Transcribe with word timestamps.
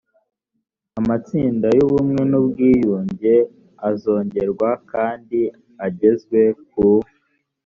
amatsinda 0.99 1.67
y 1.77 1.81
ubumwe 1.85 2.21
n 2.31 2.33
ubwuyunge 2.39 3.35
azongerwa 3.89 4.69
kandi 4.91 5.39
agezwe 5.87 6.41
ku 6.69 6.87